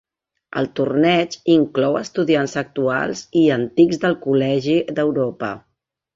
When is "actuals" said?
2.63-3.23